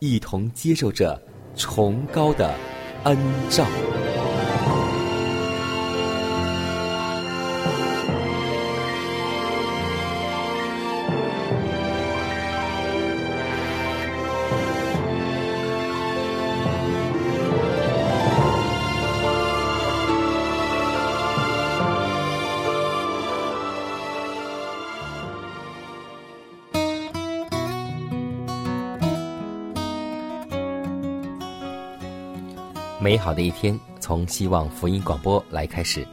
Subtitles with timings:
[0.00, 1.20] 一同接受着
[1.54, 2.54] 崇高的
[3.04, 3.16] 恩
[3.50, 3.66] 照。
[33.30, 36.04] 好的一天从希望福音广播来开始，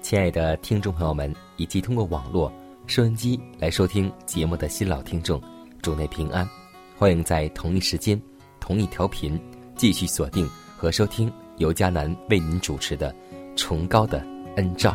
[0.00, 2.50] 亲爱的听众朋友们，以及通过网络
[2.86, 5.38] 收音机来收听节目的新老听众，
[5.82, 6.48] 主内平安，
[6.96, 8.18] 欢迎在同一时间、
[8.60, 9.38] 同一调频
[9.76, 13.12] 继续锁定和收听由迦南为您主持的
[13.56, 14.26] 《崇高的
[14.56, 14.90] 恩照》。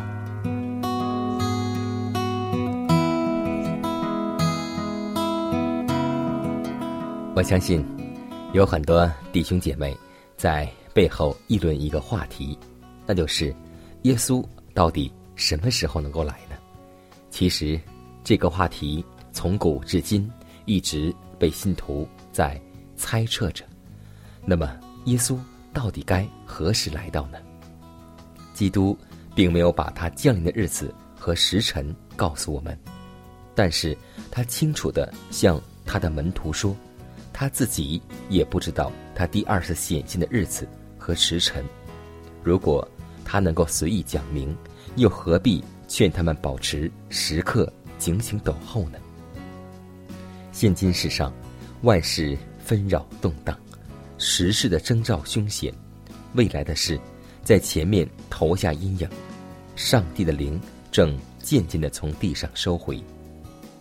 [7.36, 7.86] 我相信
[8.54, 9.96] 有很多弟兄姐妹
[10.36, 10.68] 在。
[10.92, 12.58] 背后议论一个话题，
[13.06, 13.54] 那就是
[14.02, 16.56] 耶稣到底什么时候能够来呢？
[17.30, 17.80] 其实，
[18.24, 20.30] 这个话题从古至今
[20.64, 22.60] 一直被信徒在
[22.96, 23.64] 猜测着。
[24.44, 25.38] 那么，耶稣
[25.72, 27.38] 到底该何时来到呢？
[28.52, 28.96] 基督
[29.34, 32.76] 并没有把他降临的日子和时辰告诉我们，
[33.54, 33.96] 但是
[34.30, 36.76] 他清楚的向他的门徒说，
[37.32, 40.68] 他自己也不知道他第二次显现的日子。
[41.00, 41.64] 和时辰，
[42.44, 42.86] 如果
[43.24, 44.54] 他能够随意讲明，
[44.96, 48.98] 又何必劝他们保持时刻警醒等候呢？
[50.52, 51.32] 现今世上，
[51.82, 53.58] 万事纷扰动荡，
[54.18, 55.72] 时事的征兆凶险，
[56.34, 57.00] 未来的事
[57.42, 59.08] 在前面投下阴影，
[59.76, 60.60] 上帝的灵
[60.92, 63.02] 正渐渐的从地上收回，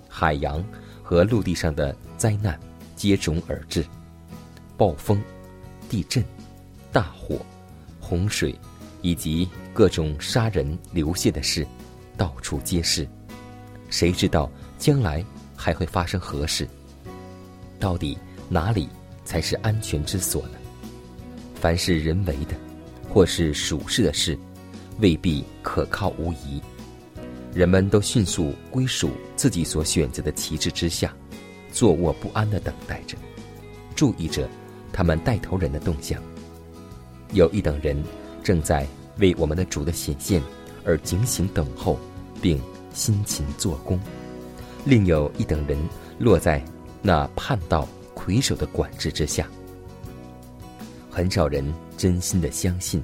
[0.07, 0.63] 海洋
[1.03, 2.57] 和陆地上的灾难
[2.95, 3.85] 接踵而至，
[4.77, 5.21] 暴风、
[5.89, 6.23] 地震。
[6.91, 7.37] 大火、
[7.99, 8.53] 洪水，
[9.01, 11.65] 以及各种杀人流血的事，
[12.17, 13.07] 到处皆是。
[13.89, 15.23] 谁知道将来
[15.55, 16.67] 还会发生何事？
[17.79, 18.17] 到底
[18.49, 18.89] 哪里
[19.23, 20.57] 才是安全之所呢？
[21.55, 22.55] 凡是人为的，
[23.09, 24.37] 或是属世的事，
[24.99, 26.61] 未必可靠无疑。
[27.53, 31.13] 人们都迅速归属自己所选择的旗帜之下，
[31.71, 33.17] 坐卧不安的等待着，
[33.95, 34.47] 注意着
[34.93, 36.21] 他们带头人的动向。
[37.33, 38.01] 有一等人
[38.43, 40.41] 正在为我们的主的显现
[40.83, 41.99] 而警醒等候，
[42.41, 42.59] 并
[42.93, 43.97] 辛勤做工；
[44.85, 45.77] 另有一等人
[46.17, 46.63] 落在
[47.01, 49.47] 那叛道魁首的管制之下。
[51.11, 53.01] 很少人真心的相信，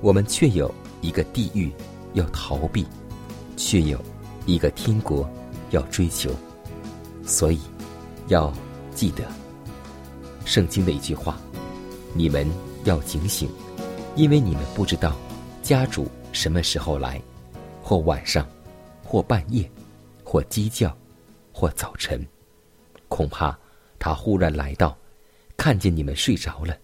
[0.00, 1.70] 我们却有一个地狱
[2.14, 2.84] 要逃避，
[3.56, 4.00] 却有
[4.46, 5.28] 一个天国
[5.70, 6.30] 要追求。
[7.24, 7.60] 所以，
[8.28, 8.52] 要
[8.94, 9.22] 记得
[10.44, 11.38] 圣经的一句话：
[12.14, 12.48] 你们
[12.84, 13.48] 要警醒。
[14.18, 15.16] 因为你们不知道，
[15.62, 17.22] 家主什么时候来，
[17.80, 18.44] 或晚上，
[19.04, 19.70] 或半夜，
[20.24, 20.94] 或鸡叫，
[21.52, 22.26] 或早晨，
[23.06, 23.56] 恐怕
[23.96, 24.98] 他忽然来到，
[25.56, 26.76] 看见你们睡着了。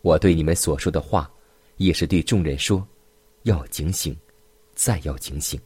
[0.00, 1.28] 我对你们所说的话，
[1.78, 2.86] 也是对众人说，
[3.42, 4.16] 要警醒，
[4.76, 5.60] 再要警醒。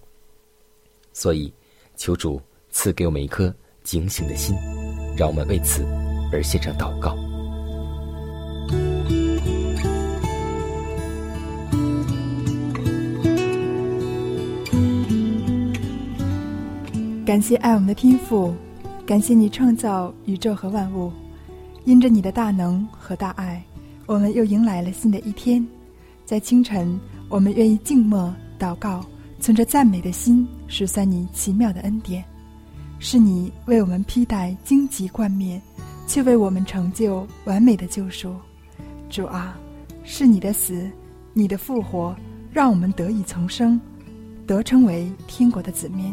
[1.12, 1.52] 所以，
[1.96, 4.56] 求主赐给我们一颗警醒的心，
[5.14, 5.84] 让我们为此
[6.32, 7.14] 而献上祷告。
[17.28, 18.54] 感谢爱我们的天父，
[19.04, 21.12] 感谢你创造宇宙和万物，
[21.84, 23.62] 因着你的大能和大爱，
[24.06, 25.62] 我们又迎来了新的一天。
[26.24, 26.98] 在清晨，
[27.28, 29.04] 我们愿意静默祷告，
[29.40, 32.24] 存着赞美的心，数算你奇妙的恩典。
[32.98, 35.60] 是你为我们披戴荆棘冠冕，
[36.06, 38.34] 却为我们成就完美的救赎。
[39.10, 39.54] 主啊，
[40.02, 40.90] 是你的死，
[41.34, 42.16] 你的复活，
[42.50, 43.78] 让我们得以重生，
[44.46, 46.10] 得称为天国的子民。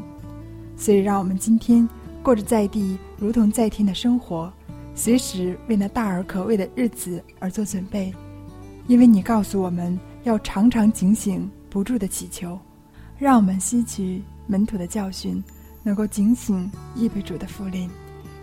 [0.77, 1.87] 所以，让我们今天
[2.21, 4.51] 过着在地如同在天的生活，
[4.93, 8.13] 随时为那大而可畏的日子而做准备。
[8.87, 12.59] 因为你告诉我们要常常警醒，不住的祈求，
[13.17, 15.43] 让我们吸取门徒的教训，
[15.81, 17.89] 能够警醒预备主的福临。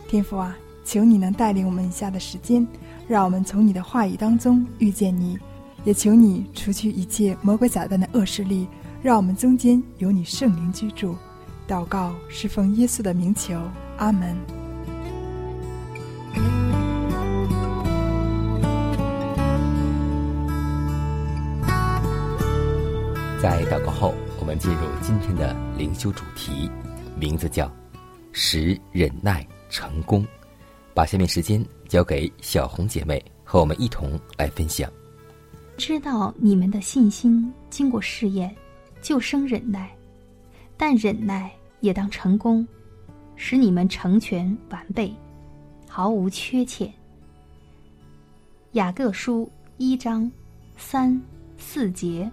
[0.09, 2.67] 天父啊，求你能带领我们以下的时间，
[3.07, 5.39] 让我们从你的话语当中遇见你，
[5.85, 8.67] 也求你除去一切魔鬼撒旦的恶势力，
[9.01, 11.15] 让我们中间有你圣灵居住。
[11.73, 13.59] 祷告是奉耶稣的名求，
[13.97, 14.37] 阿门。
[23.41, 26.71] 在祷告后，我们进入今天的灵修主题，
[27.19, 27.73] 名字叫
[28.33, 30.27] “使忍耐成功”。
[30.93, 34.93] 把下面时间交给小红姐妹，和我们一同来分享。
[35.79, 38.55] 知道你们的信心经过试验，
[39.01, 39.87] 就生忍耐；
[40.77, 41.51] 但忍耐
[41.83, 42.67] 也当成功，
[43.37, 45.15] 使你们成全完备，
[45.87, 46.91] 毫无缺欠。
[48.73, 50.31] 雅各书一章
[50.79, 51.21] 三
[51.59, 52.31] 四节。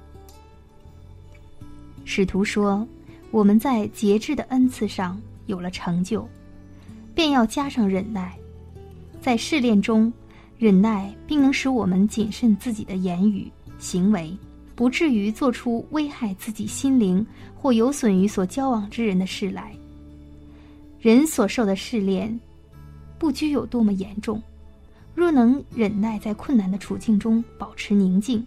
[2.06, 2.88] 使徒说
[3.30, 6.26] ：“我们在节制的恩赐上有了成就，
[7.14, 8.38] 便要加上忍耐。
[9.20, 10.12] 在试炼中，
[10.58, 14.36] 忍耐并能使我们谨慎自己的言语行为，
[14.80, 19.76] 不至于做出危害自己心灵或有损于所交往之人的事来。
[21.02, 22.40] 人所受的试炼，
[23.18, 24.42] 不拘有多么严重，
[25.14, 28.42] 若能忍耐在困难的处境中保持宁静，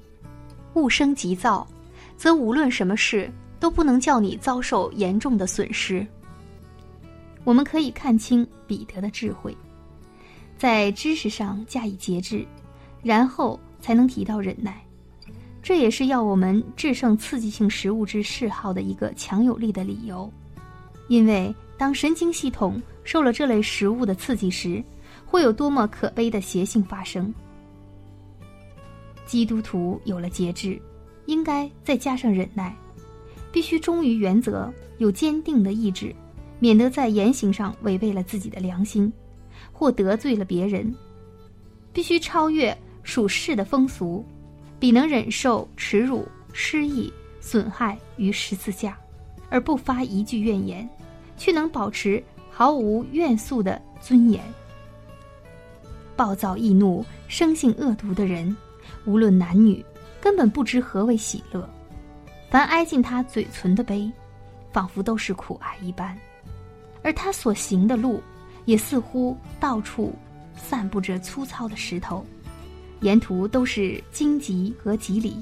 [0.73, 1.69] 勿生急躁，
[2.17, 3.31] 则无论什么事。”
[3.61, 6.05] 都不能叫你遭受严重的损失。
[7.45, 9.55] 我们可以看清彼得的智慧，
[10.59, 12.45] 在知识上加以节制，
[13.03, 14.83] 然后才能提到忍耐。
[15.63, 20.31] 这也是要我们制胜刺激性食物之嗜好的一个强有力的理由。
[21.09, 24.83] 因为当神经系统受了这类食物的刺激时，
[25.25, 27.33] 会有多么可悲的邪性发生。
[29.25, 30.81] 基督徒有了节制，
[31.27, 32.75] 应该再加上忍耐。
[33.53, 36.15] 必须忠于原则，有坚定的意志，
[36.59, 39.13] 免得在言行上违背了自己的良心，
[39.73, 40.93] 或得罪了别人。
[41.93, 44.25] 必须超越属世的风俗，
[44.83, 48.99] 比能忍受耻辱、失意、损害于十字架，
[49.49, 50.91] 而不发一句怨言，
[51.37, 52.21] 却能保持
[52.51, 54.43] 毫无怨诉的尊严。
[56.17, 58.57] 暴躁易怒、生性恶毒的人，
[59.05, 59.87] 无论男女，
[60.21, 61.71] 根本不知何为喜乐。
[62.51, 64.11] 凡挨近他嘴唇的悲，
[64.73, 66.13] 仿佛都是苦哀一般；
[67.05, 68.21] 而他所行的路，
[68.65, 70.13] 也似乎到处
[70.57, 72.27] 散布着粗糙的石头，
[73.03, 75.35] 沿途都是荆棘和棘藜。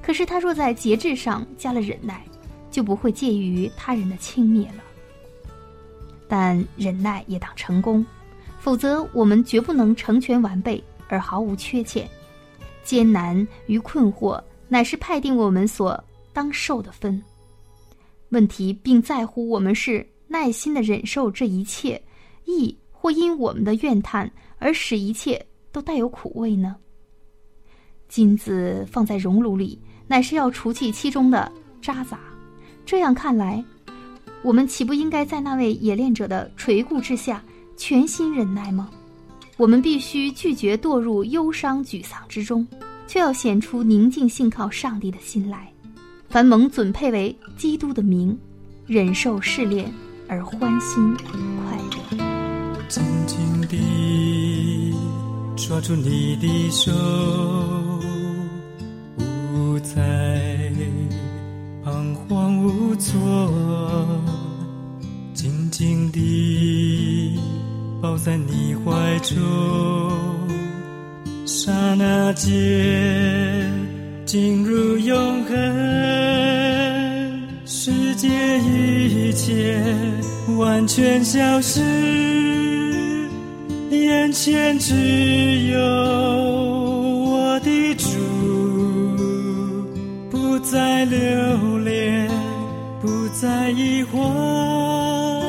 [0.00, 2.24] 可是他若在节制上加了忍耐，
[2.70, 4.82] 就不会介意于他人的轻蔑了。
[6.28, 8.06] 但忍耐也当成功，
[8.60, 12.08] 否则我们绝不能成全完备而毫无缺欠。
[12.84, 16.02] 艰难与困惑，乃是派定我们所。
[16.32, 17.20] 当受的分，
[18.28, 22.00] 问题并在乎我们是耐心的忍受这一切，
[22.44, 26.76] 亦或因我们的怨叹而使一切都带有苦味呢？
[28.10, 31.50] 金子放在熔炉里，乃是要除去其中的
[31.80, 32.18] 渣杂。
[32.84, 33.64] 这样看来，
[34.42, 37.42] 我们岂不应该在那位冶炼者的垂顾之下
[37.76, 38.90] 全心忍耐吗？
[39.56, 42.66] 我们必须拒绝堕入忧伤沮丧之中，
[43.06, 45.72] 却要显出宁静信靠上帝的心来。
[46.28, 48.36] 凡蒙准配为基督的名，
[48.86, 49.92] 忍受试炼
[50.28, 52.86] 而欢欣快乐。
[52.88, 53.38] 紧紧
[53.68, 54.92] 地
[55.56, 56.90] 抓住你的手，
[59.94, 60.70] 在
[61.84, 63.18] 彷徨无措。
[65.32, 67.38] 紧紧地
[68.02, 69.36] 抱在你怀中，
[71.46, 72.50] 刹那间。
[74.26, 75.56] 进入永恒，
[77.66, 78.28] 世界
[78.60, 79.82] 一切
[80.56, 81.80] 完全消失，
[83.90, 84.94] 眼前只
[85.72, 85.80] 有
[90.70, 92.30] 不再留恋，
[93.02, 95.42] 不再疑惑，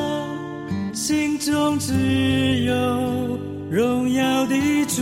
[0.92, 3.38] 心中只有
[3.70, 5.00] 荣耀的主。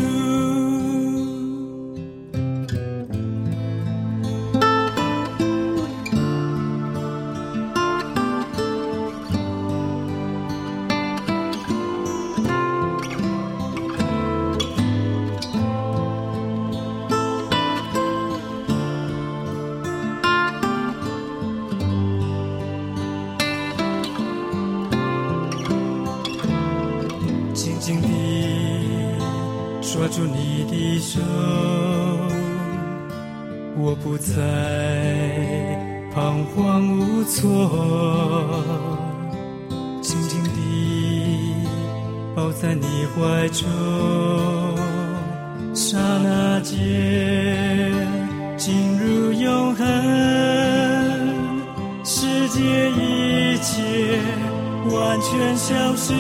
[54.93, 56.13] 完全消失。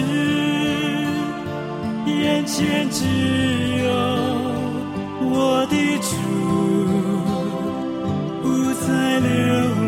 [2.06, 3.04] 眼前只
[3.84, 3.90] 有
[5.22, 6.10] 我的主，
[8.42, 8.46] 不
[8.80, 8.88] 再
[9.20, 9.28] 留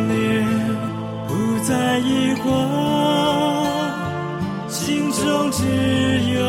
[0.08, 0.12] 恋，
[1.28, 1.30] 不
[1.64, 2.44] 再疑惑，
[4.68, 5.60] 心中只
[6.34, 6.40] 有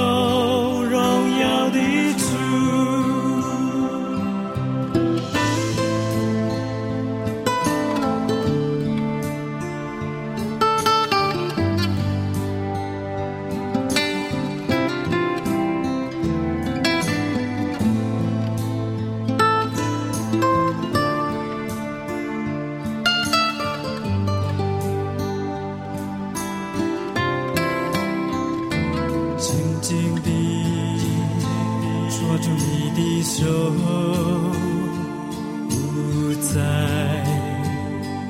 [36.53, 36.60] 在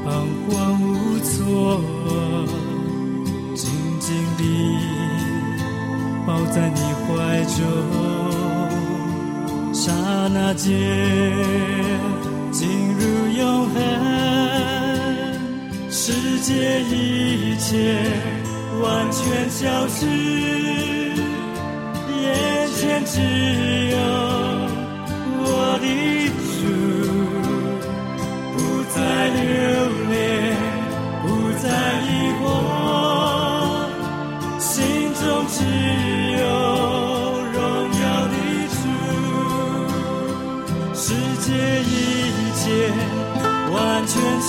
[0.06, 0.08] 彷
[0.48, 1.82] 徨无措
[3.54, 4.42] 静静地
[6.26, 8.64] 抱在你怀中。
[9.74, 9.92] 刹
[10.34, 10.72] 那间
[12.54, 13.76] 进入永恒
[15.92, 18.00] 世界一切
[18.82, 20.06] 完全消失
[22.22, 23.20] 眼前只
[23.90, 23.98] 有
[25.44, 26.43] 我的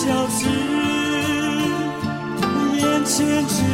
[0.04, 0.44] 消失
[2.76, 3.73] 眼前只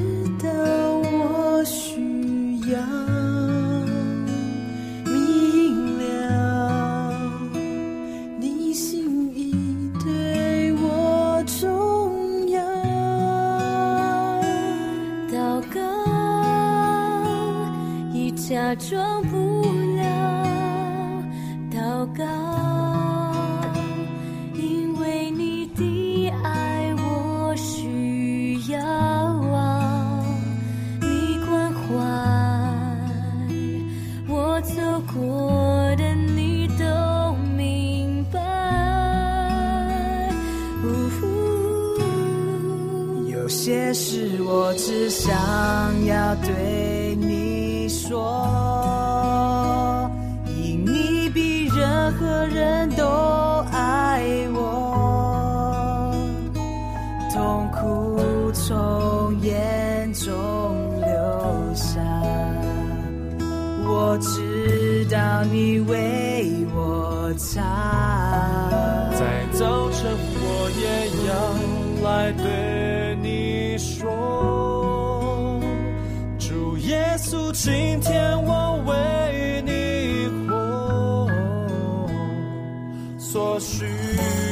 [83.31, 83.85] 所需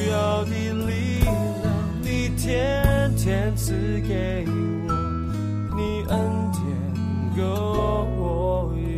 [0.10, 0.52] 要的
[0.88, 1.20] 力
[2.38, 3.74] 天赐
[4.08, 4.94] 给我，
[5.76, 6.18] 你恩
[6.54, 6.64] 典
[7.36, 7.44] 够
[8.16, 8.74] 我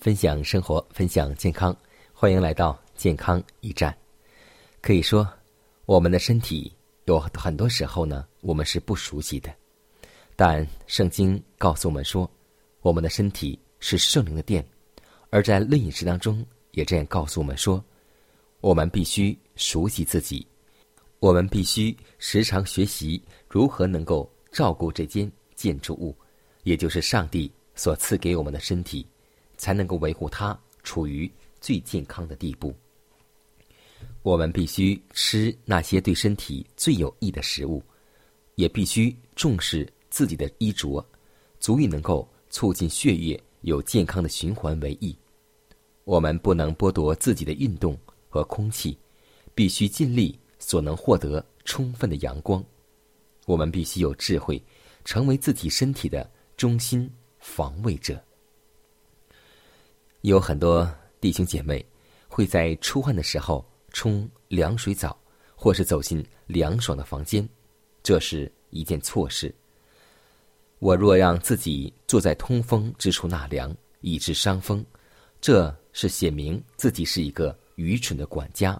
[0.00, 1.76] 分享生活，分享健康，
[2.14, 3.94] 欢迎来到健康驿站。
[4.80, 5.28] 可以说，
[5.84, 6.72] 我们的身体
[7.04, 9.50] 有很多时候呢，我们是不熟悉的。
[10.36, 12.28] 但圣经告诉我们说，
[12.80, 14.66] 我们的身体是圣灵的殿，
[15.30, 17.82] 而在论饮食当中也这样告诉我们说，
[18.60, 20.46] 我们必须熟悉自己，
[21.20, 26.16] 我们必须时常学习如何能够照顾这间建筑物，
[26.64, 29.06] 也就是上帝所赐给我们的身体，
[29.56, 32.74] 才能够维护它处于最健康的地步。
[34.22, 37.82] 我们必须吃那些对身体最有益的食物，
[38.56, 39.86] 也必须重视。
[40.14, 41.04] 自己的衣着，
[41.58, 45.18] 足以能够促进血液有健康的循环为宜。
[46.04, 48.96] 我们不能剥夺自己的运动和空气，
[49.56, 52.64] 必须尽力所能获得充分的阳光。
[53.44, 54.62] 我们必须有智慧，
[55.04, 58.22] 成为自己身体的中心防卫者。
[60.20, 60.88] 有很多
[61.20, 61.84] 弟兄姐妹
[62.28, 65.18] 会在出汗的时候冲凉水澡，
[65.56, 67.48] 或是走进凉爽的房间，
[68.00, 69.52] 这是一件错事。
[70.84, 74.84] 我若让自己坐在通风之处纳凉，以致伤风，
[75.40, 78.78] 这是写明自己是一个愚蠢的管家。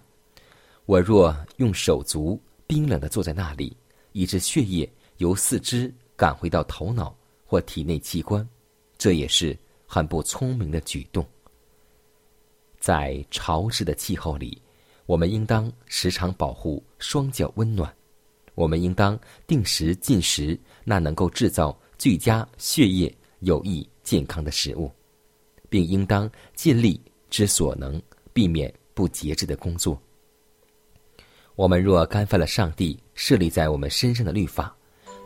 [0.85, 3.75] 我若用手足冰冷的坐在那里，
[4.13, 8.47] 以致血液由四肢赶回到头脑或体内器官，
[8.99, 11.27] 这也是很不聪明的举动。
[12.79, 14.61] 在潮湿的气候里，
[15.07, 17.91] 我们应当时常保护双脚温暖。
[18.55, 21.75] 我们应当定时进食那能够制造。
[21.99, 24.91] 最佳血液有益健康的食物，
[25.69, 28.01] 并应当尽力之所能
[28.33, 30.01] 避免不节制的工作。
[31.57, 34.75] 我们若干犯了上帝设立在我们身上的律法，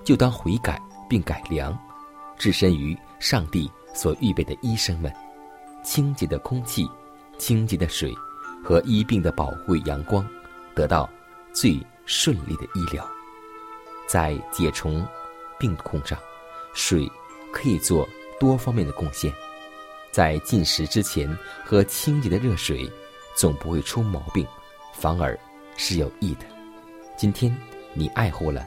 [0.04, 1.76] 就当悔改并改良，
[2.38, 5.10] 置身于上帝所预备的医生们，
[5.82, 6.86] 清洁的空气、
[7.38, 8.14] 清洁的水
[8.62, 10.28] 和医病的保护阳光，
[10.74, 11.08] 得到
[11.52, 13.08] 最顺利的医疗，
[14.06, 15.06] 在解虫
[15.58, 16.18] 病控上。
[16.78, 17.10] 水
[17.50, 19.32] 可以做多方面的贡献，
[20.12, 21.28] 在进食之前
[21.64, 22.88] 喝清洁的热水，
[23.34, 24.46] 总不会出毛病，
[24.94, 25.36] 反而
[25.76, 26.46] 是有益的。
[27.16, 27.54] 今天
[27.94, 28.64] 你爱护了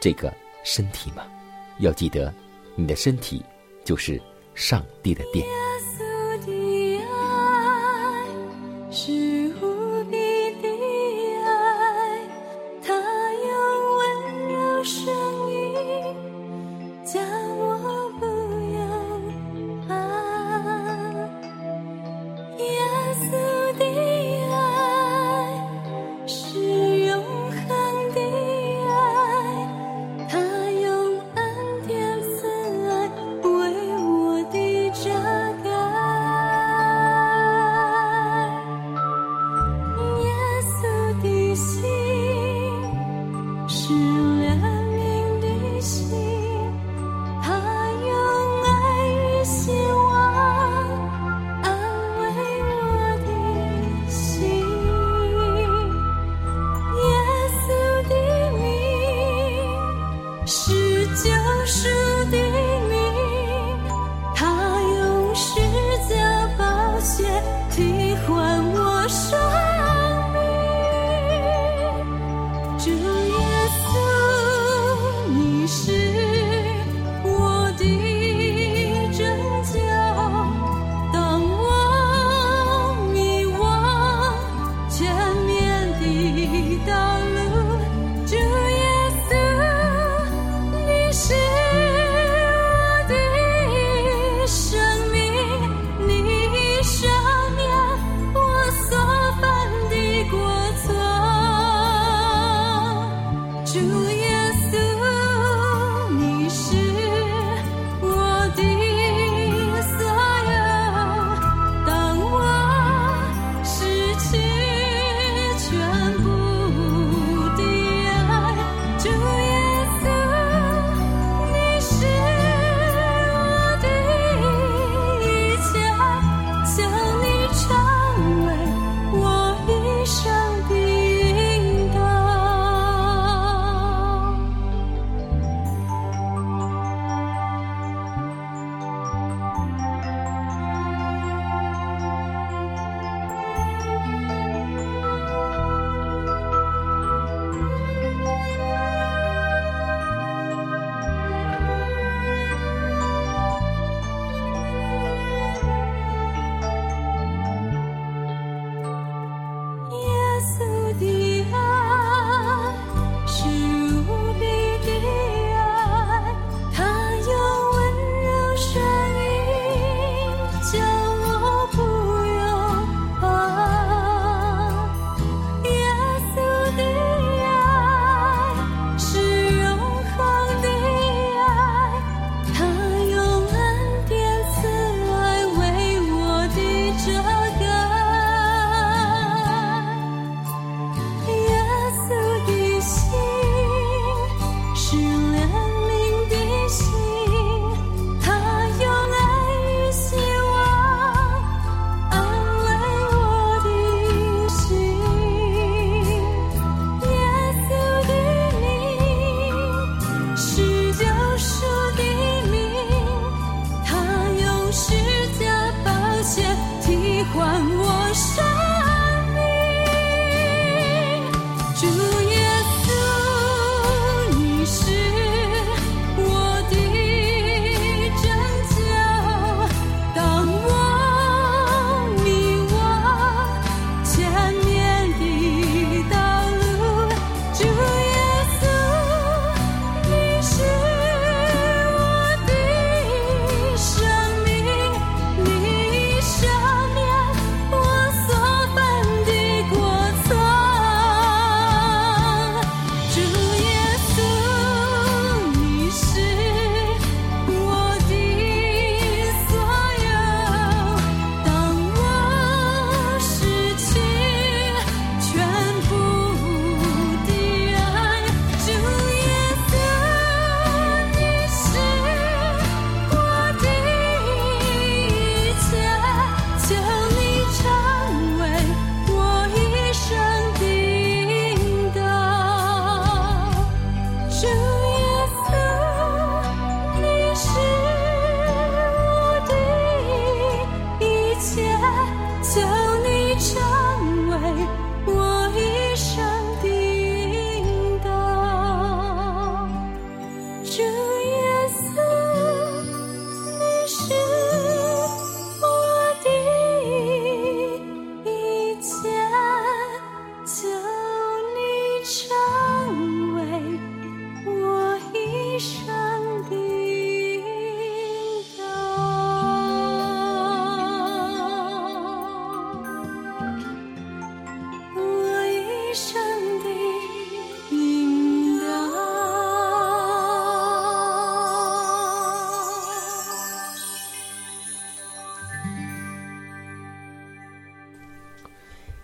[0.00, 1.24] 这个身体吗？
[1.78, 2.34] 要记得，
[2.74, 3.40] 你的身体
[3.84, 4.20] 就是
[4.56, 5.46] 上帝的殿。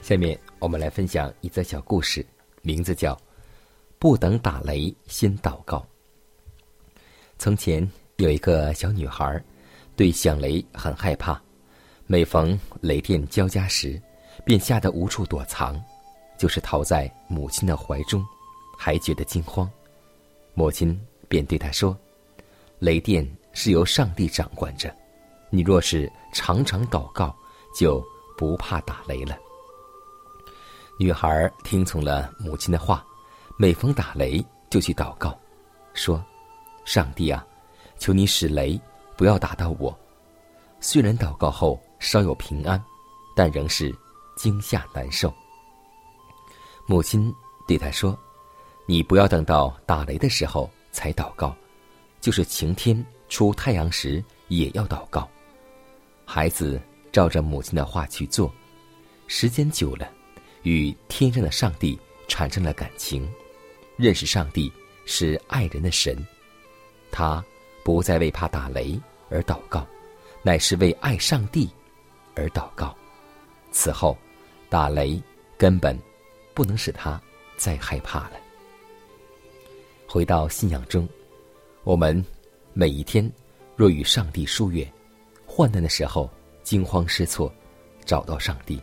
[0.09, 2.25] 下面我们来分享一则小故事，
[2.63, 3.15] 名字叫
[3.99, 5.87] 《不等打雷先祷告》。
[7.39, 9.39] 从前有一个小女孩，
[9.97, 11.39] 对响雷很害怕，
[12.07, 14.01] 每逢雷电交加时，
[14.47, 15.79] 便吓得无处躲藏，
[16.39, 18.25] 就是逃在母亲的怀中，
[18.79, 19.71] 还觉得惊慌。
[20.55, 21.95] 母亲便对她说
[22.81, 24.91] ：“雷电是由上帝掌管着，
[25.51, 27.37] 你若是常常祷告，
[27.79, 28.03] 就
[28.39, 29.39] 不怕打雷了。”
[31.01, 33.07] 女孩听从了母亲的话，
[33.57, 35.39] 每逢打雷就去祷告，
[35.95, 36.21] 说
[36.85, 37.47] ：“上帝啊，
[37.99, 38.79] 求你使雷
[39.17, 39.97] 不要打到我。”
[40.81, 42.83] 虽然祷告后稍有平安，
[43.37, 43.97] 但仍是
[44.37, 45.33] 惊吓难受。
[46.85, 47.33] 母亲
[47.69, 48.19] 对她说
[48.85, 51.55] ：“你不要等到打雷的时候才祷告，
[52.21, 55.29] 就是晴天出太阳时也要祷告。”
[56.27, 56.81] 孩子
[57.13, 58.53] 照着母亲的话去做，
[59.29, 60.11] 时间久了。
[60.69, 63.27] 与天上的上帝产生了感情，
[63.97, 64.71] 认识上帝
[65.07, 66.15] 是爱人的神，
[67.11, 67.43] 他
[67.83, 69.01] 不再为怕打雷
[69.31, 69.87] 而祷告，
[70.43, 71.71] 乃是为爱上帝
[72.35, 72.95] 而祷告。
[73.73, 74.15] 此后，
[74.69, 75.19] 打雷
[75.57, 75.99] 根本
[76.53, 77.19] 不能使他
[77.57, 78.33] 再害怕了。
[80.07, 81.09] 回到信仰中，
[81.83, 82.23] 我们
[82.75, 83.27] 每一天
[83.75, 84.87] 若与上帝疏远，
[85.47, 86.31] 患难的时候
[86.63, 87.51] 惊慌失措，
[88.05, 88.79] 找到上帝，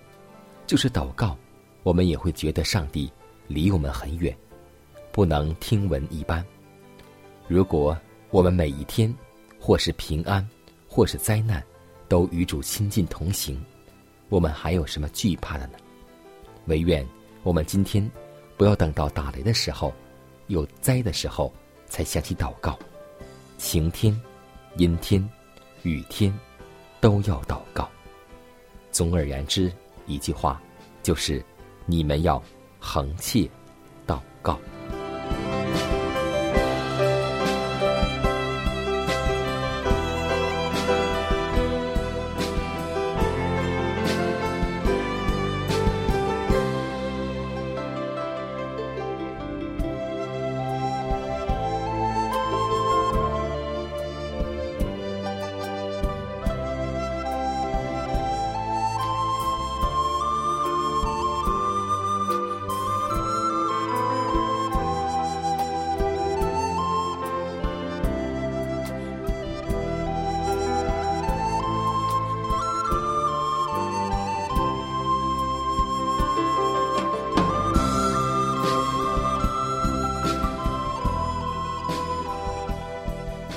[0.65, 1.37] 就是祷告。
[1.85, 3.07] 我们也会觉得上帝
[3.47, 4.35] 离我们很远，
[5.11, 6.43] 不能听闻一般。
[7.47, 7.95] 如果
[8.31, 9.13] 我们每一天，
[9.59, 10.43] 或是平安，
[10.87, 11.63] 或是灾难，
[12.07, 13.63] 都与主亲近同行，
[14.29, 15.73] 我们还有什么惧怕的呢？
[16.65, 17.07] 唯愿
[17.43, 18.11] 我们今天
[18.57, 19.93] 不要等到打雷的时候，
[20.47, 21.53] 有灾的时候
[21.85, 22.79] 才想起祷告。
[23.59, 24.19] 晴天、
[24.77, 25.23] 阴天、
[25.83, 26.33] 雨天，
[26.99, 27.87] 都要祷告。
[28.91, 29.71] 总而言之，
[30.07, 30.59] 一句话，
[31.03, 31.45] 就是。
[31.85, 32.41] 你们要
[32.79, 33.49] 横切
[34.07, 34.59] 祷告。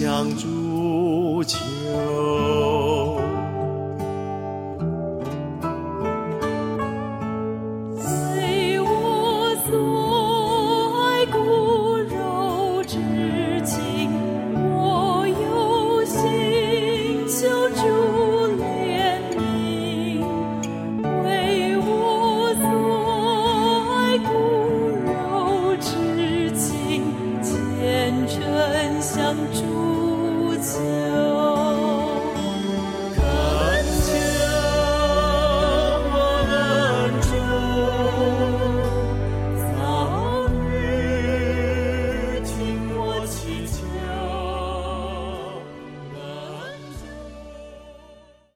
[0.00, 0.59] 相助。